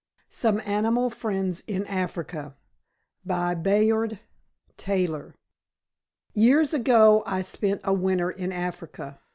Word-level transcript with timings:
SOME 0.31 0.59
ANIMAL 0.65 1.11
FRIENDS 1.11 1.61
IN 1.67 1.85
AFRICA 1.85 2.55
By 3.23 3.53
Bayard 3.53 4.19
Taylor 4.75 5.35
Years 6.33 6.73
ago 6.73 7.21
I 7.27 7.43
spent 7.43 7.81
a 7.83 7.93
winter 7.93 8.31
in 8.31 8.51
Africa. 8.51 9.19